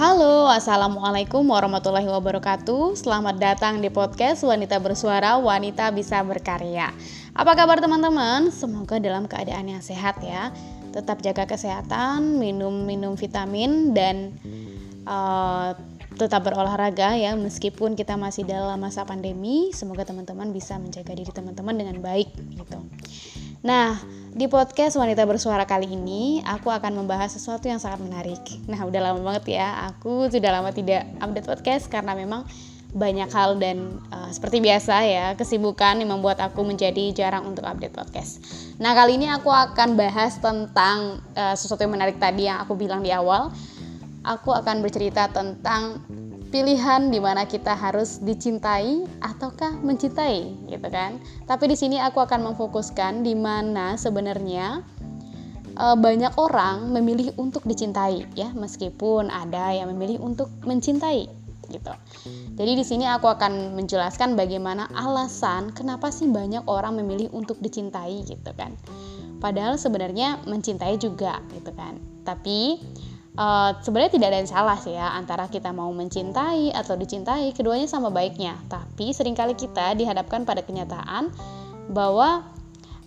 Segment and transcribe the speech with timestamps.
[0.00, 2.96] Halo, Assalamualaikum warahmatullahi wabarakatuh.
[2.96, 6.88] Selamat datang di podcast Wanita Bersuara, Wanita Bisa Berkarya.
[7.36, 8.48] Apa kabar teman-teman?
[8.48, 10.56] Semoga dalam keadaan yang sehat ya.
[10.96, 14.32] Tetap jaga kesehatan, minum-minum vitamin dan
[15.04, 15.76] uh,
[16.16, 17.36] tetap berolahraga ya.
[17.36, 22.80] Meskipun kita masih dalam masa pandemi Semoga teman-teman bisa menjaga diri teman-teman dengan baik gitu.
[23.60, 24.00] Nah,
[24.40, 28.40] di podcast Wanita Bersuara kali ini, aku akan membahas sesuatu yang sangat menarik.
[28.72, 32.48] Nah, udah lama banget ya, aku sudah lama tidak update podcast karena memang
[32.96, 37.92] banyak hal dan uh, seperti biasa ya, kesibukan yang membuat aku menjadi jarang untuk update
[37.92, 38.40] podcast.
[38.80, 43.04] Nah, kali ini aku akan bahas tentang uh, sesuatu yang menarik tadi yang aku bilang
[43.04, 43.52] di awal.
[44.24, 46.00] Aku akan bercerita tentang
[46.50, 51.22] pilihan di mana kita harus dicintai ataukah mencintai gitu kan.
[51.46, 54.82] Tapi di sini aku akan memfokuskan di mana sebenarnya
[55.78, 61.30] e, banyak orang memilih untuk dicintai ya, meskipun ada yang memilih untuk mencintai
[61.70, 61.94] gitu.
[62.58, 68.26] Jadi di sini aku akan menjelaskan bagaimana alasan kenapa sih banyak orang memilih untuk dicintai
[68.26, 68.74] gitu kan.
[69.40, 71.96] Padahal sebenarnya mencintai juga gitu kan.
[72.26, 72.76] Tapi
[73.36, 77.86] uh, sebenarnya tidak ada yang salah sih ya antara kita mau mencintai atau dicintai keduanya
[77.86, 78.58] sama baiknya.
[78.66, 81.30] Tapi sering kali kita dihadapkan pada kenyataan
[81.92, 82.46] bahwa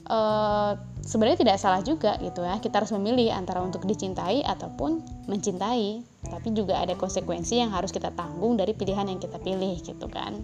[0.08, 0.72] uh,
[1.04, 2.62] sebenarnya tidak salah juga gitu ya.
[2.62, 6.06] Kita harus memilih antara untuk dicintai ataupun mencintai.
[6.24, 10.40] Tapi juga ada konsekuensi yang harus kita tanggung dari pilihan yang kita pilih gitu kan.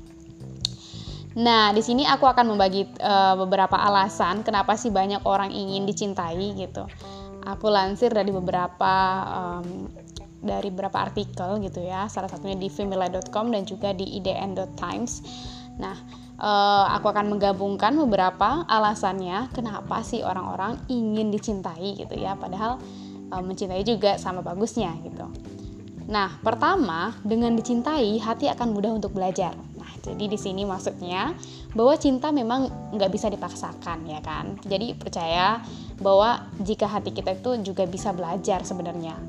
[1.40, 6.58] Nah, di sini aku akan membagi uh, beberapa alasan kenapa sih banyak orang ingin dicintai
[6.58, 6.90] gitu
[7.56, 8.94] aku lansir dari beberapa
[9.30, 9.90] um,
[10.40, 15.24] dari beberapa artikel gitu ya salah satunya di femila.com dan juga di idn.times
[15.80, 15.96] nah
[16.40, 22.80] uh, aku akan menggabungkan beberapa alasannya kenapa sih orang-orang ingin dicintai gitu ya padahal
[23.32, 25.28] uh, mencintai juga sama bagusnya gitu.
[26.10, 29.54] Nah pertama dengan dicintai hati akan mudah untuk belajar
[30.00, 31.36] jadi di sini maksudnya
[31.76, 34.58] bahwa cinta memang nggak bisa dipaksakan ya kan.
[34.66, 35.62] Jadi percaya
[36.00, 39.20] bahwa jika hati kita itu juga bisa belajar sebenarnya.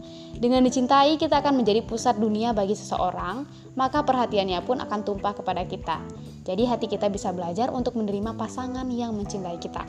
[0.41, 3.45] Dengan dicintai kita akan menjadi pusat dunia bagi seseorang,
[3.77, 6.01] maka perhatiannya pun akan tumpah kepada kita.
[6.49, 9.85] Jadi hati kita bisa belajar untuk menerima pasangan yang mencintai kita.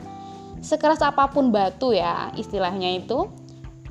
[0.60, 3.26] Sekeras apa pun batu ya istilahnya itu,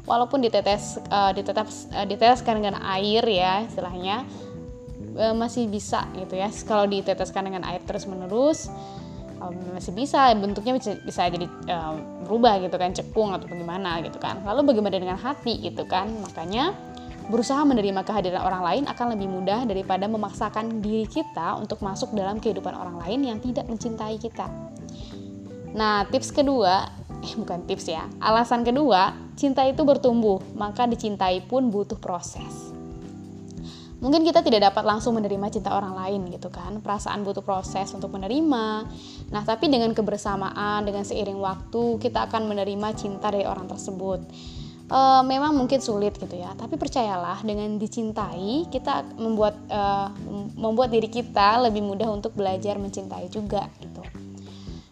[0.05, 4.25] walaupun ditetes uh, ditetes uh, diteteskan dengan air ya istilahnya
[5.15, 6.49] e, masih bisa gitu ya.
[6.67, 8.67] Kalau diteteskan dengan air terus menerus
[9.41, 10.31] um, masih bisa.
[10.37, 14.39] Bentuknya bisa, bisa jadi um, berubah gitu kan cekung atau bagaimana gitu kan.
[14.45, 16.07] Lalu bagaimana dengan hati gitu kan?
[16.21, 16.71] Makanya
[17.31, 22.41] berusaha menerima kehadiran orang lain akan lebih mudah daripada memaksakan diri kita untuk masuk dalam
[22.41, 24.49] kehidupan orang lain yang tidak mencintai kita.
[25.71, 31.69] Nah tips kedua eh bukan tips ya alasan kedua cinta itu bertumbuh maka dicintai pun
[31.69, 32.70] butuh proses
[34.01, 36.81] mungkin kita tidak dapat langsung menerima cinta orang lain gitu kan.
[36.81, 38.65] Perasaan butuh proses untuk menerima.
[39.29, 44.19] Nah tapi dengan kebersamaan dengan seiring waktu kita akan menerima cinta dari orang tersebut.
[44.91, 49.81] E, memang mungkin sulit gitu ya tapi percayalah dengan dicintai kita membuat e,
[50.57, 54.01] membuat diri kita lebih mudah untuk belajar mencintai juga gitu.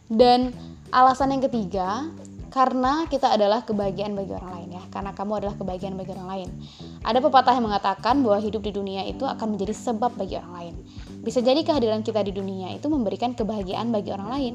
[0.05, 0.53] Dan
[0.93, 2.05] alasan yang ketiga
[2.49, 4.83] karena kita adalah kebahagiaan bagi orang lain ya.
[4.89, 6.49] Karena kamu adalah kebahagiaan bagi orang lain.
[7.05, 10.73] Ada pepatah yang mengatakan bahwa hidup di dunia itu akan menjadi sebab bagi orang lain.
[11.21, 14.53] Bisa jadi kehadiran kita di dunia itu memberikan kebahagiaan bagi orang lain.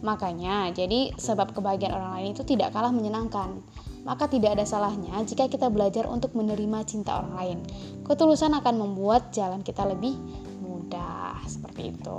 [0.00, 3.60] Makanya jadi sebab kebahagiaan orang lain itu tidak kalah menyenangkan.
[4.08, 7.58] Maka tidak ada salahnya jika kita belajar untuk menerima cinta orang lain.
[8.06, 10.16] Ketulusan akan membuat jalan kita lebih
[10.64, 11.42] mudah.
[11.44, 12.18] Seperti itu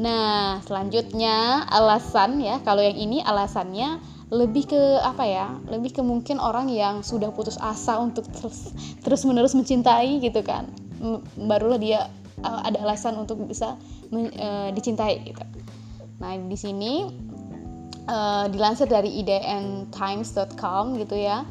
[0.00, 4.00] Nah, selanjutnya alasan ya, kalau yang ini alasannya
[4.32, 5.52] lebih ke apa ya?
[5.68, 8.72] Lebih ke mungkin orang yang sudah putus asa untuk terus
[9.04, 10.72] terus menerus mencintai gitu kan.
[11.36, 12.08] Barulah dia
[12.40, 13.76] uh, ada alasan untuk bisa
[14.08, 15.44] men, uh, dicintai gitu.
[16.16, 17.04] Nah, di sini
[18.08, 21.44] uh, dilansir dari idntimes.com gitu ya.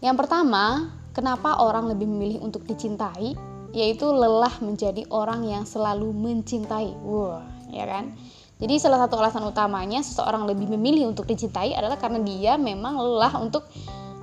[0.00, 3.36] Yang pertama, kenapa orang lebih memilih untuk dicintai?
[3.76, 6.96] Yaitu lelah menjadi orang yang selalu mencintai.
[7.04, 8.14] Wow, ya kan?
[8.56, 13.36] Jadi salah satu alasan utamanya seseorang lebih memilih untuk dicintai adalah karena dia memang lelah
[13.36, 13.68] untuk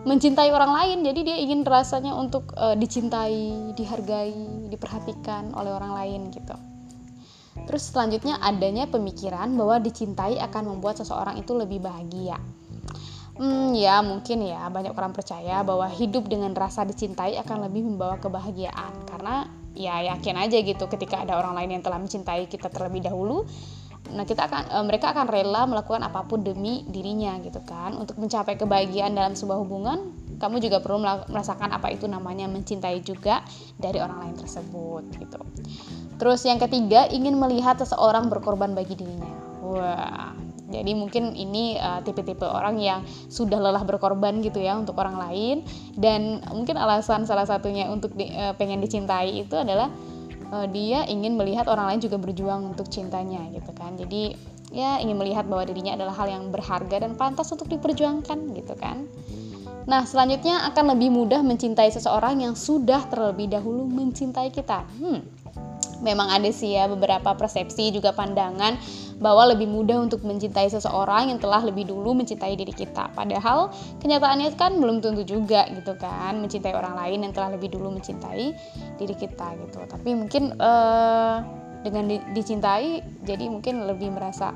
[0.09, 0.97] mencintai orang lain.
[1.05, 4.33] Jadi dia ingin rasanya untuk uh, dicintai, dihargai,
[4.73, 6.57] diperhatikan oleh orang lain gitu.
[7.69, 12.41] Terus selanjutnya adanya pemikiran bahwa dicintai akan membuat seseorang itu lebih bahagia.
[13.33, 18.21] Hmm, ya mungkin ya banyak orang percaya bahwa hidup dengan rasa dicintai akan lebih membawa
[18.21, 23.05] kebahagiaan karena ya yakin aja gitu ketika ada orang lain yang telah mencintai kita terlebih
[23.05, 23.45] dahulu
[24.03, 28.19] nah kita akan e, mereka akan rela melakukan apa pun demi dirinya gitu kan untuk
[28.19, 30.11] mencapai kebahagiaan dalam sebuah hubungan
[30.43, 30.99] kamu juga perlu
[31.31, 33.47] merasakan apa itu namanya mencintai juga
[33.79, 35.39] dari orang lain tersebut gitu.
[36.19, 39.31] Terus yang ketiga, ingin melihat seseorang berkorban bagi dirinya.
[39.63, 40.35] Wah,
[40.73, 45.61] jadi mungkin ini eh, tipe-tipe orang yang sudah lelah berkorban gitu ya untuk orang lain
[45.93, 49.93] dan mungkin alasan salah satunya untuk di, uh, pengen dicintai itu adalah
[50.49, 53.93] uh, dia ingin melihat orang lain juga berjuang untuk cintanya gitu kan.
[53.93, 54.33] Jadi
[54.73, 59.05] ya ingin melihat bahwa dirinya adalah hal yang berharga dan pantas untuk diperjuangkan gitu kan.
[59.83, 64.87] Nah, selanjutnya akan lebih mudah mencintai seseorang yang sudah terlebih dahulu mencintai kita.
[64.95, 65.19] Hmm,
[65.99, 68.79] memang ada sih ya beberapa persepsi juga pandangan
[69.21, 73.11] bahwa lebih mudah untuk mencintai seseorang yang telah lebih dulu mencintai diri kita.
[73.13, 73.69] Padahal
[73.99, 78.53] kenyataannya kan belum tentu juga gitu kan mencintai orang lain yang telah lebih dulu mencintai
[78.97, 79.79] diri kita gitu.
[79.85, 81.43] Tapi mungkin uh,
[81.83, 84.55] dengan di, dicintai jadi mungkin lebih merasa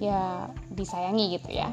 [0.00, 1.68] ya disayangi gitu ya.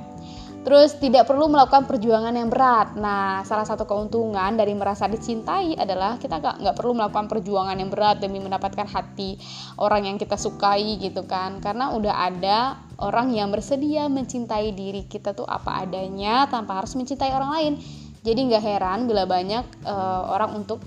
[0.69, 2.93] Terus tidak perlu melakukan perjuangan yang berat.
[2.93, 7.89] Nah, salah satu keuntungan dari merasa dicintai adalah kita gak, nggak perlu melakukan perjuangan yang
[7.89, 9.33] berat demi mendapatkan hati
[9.81, 11.57] orang yang kita sukai gitu kan.
[11.57, 17.33] Karena udah ada orang yang bersedia mencintai diri kita tuh apa adanya tanpa harus mencintai
[17.33, 17.73] orang lain.
[18.21, 20.85] Jadi nggak heran bila banyak uh, orang untuk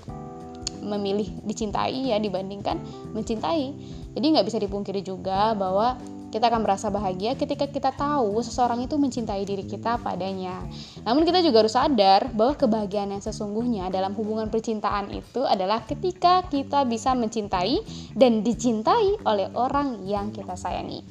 [0.79, 2.79] memilih dicintai ya dibandingkan
[3.11, 3.75] mencintai.
[4.15, 5.99] Jadi nggak bisa dipungkiri juga bahwa
[6.33, 10.65] kita akan merasa bahagia ketika kita tahu seseorang itu mencintai diri kita padanya.
[11.05, 16.41] Namun kita juga harus sadar bahwa kebahagiaan yang sesungguhnya dalam hubungan percintaan itu adalah ketika
[16.49, 17.85] kita bisa mencintai
[18.17, 21.05] dan dicintai oleh orang yang kita sayangi.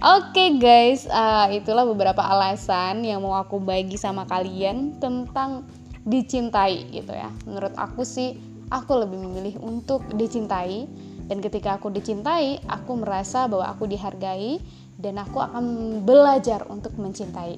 [0.00, 5.64] Oke okay guys, uh, itulah beberapa alasan yang mau aku bagi sama kalian tentang
[6.04, 7.32] dicintai gitu ya.
[7.48, 8.36] Menurut aku sih,
[8.72, 10.88] aku lebih memilih untuk dicintai
[11.30, 14.58] dan ketika aku dicintai, aku merasa bahwa aku dihargai
[14.98, 15.64] dan aku akan
[16.02, 17.54] belajar untuk mencintai.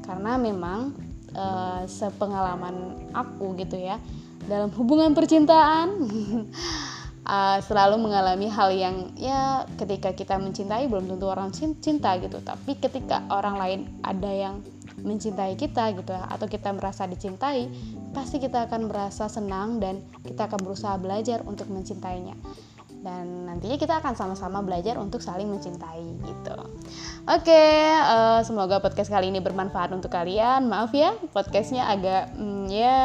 [0.00, 0.96] Karena memang
[1.28, 1.46] e,
[1.84, 4.00] sepengalaman aku gitu ya,
[4.48, 6.08] dalam hubungan percintaan
[7.28, 12.80] e, selalu mengalami hal yang ya ketika kita mencintai belum tentu orang cinta gitu, tapi
[12.80, 14.64] ketika orang lain ada yang
[14.96, 17.68] mencintai kita gitu atau kita merasa dicintai
[18.12, 22.36] pasti kita akan merasa senang dan kita akan berusaha belajar untuk mencintainya
[23.00, 26.56] dan nantinya kita akan sama-sama belajar untuk saling mencintai gitu.
[27.28, 30.68] Oke, okay, uh, eh, semoga podcast kali ini bermanfaat untuk kalian.
[30.68, 33.00] Maaf ya, podcastnya agak mm, ya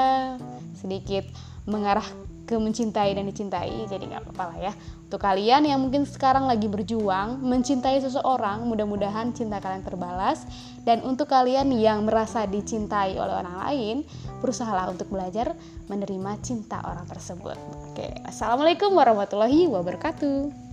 [0.75, 1.23] sedikit
[1.63, 2.05] mengarah
[2.45, 4.73] ke mencintai dan dicintai jadi nggak apa-apa lah ya.
[5.05, 10.45] Untuk kalian yang mungkin sekarang lagi berjuang mencintai seseorang mudah-mudahan cinta kalian terbalas.
[10.85, 13.95] Dan untuk kalian yang merasa dicintai oleh orang lain
[14.39, 15.57] berusahalah untuk belajar
[15.89, 17.57] menerima cinta orang tersebut.
[17.91, 20.64] Oke assalamualaikum warahmatullahi wabarakatuh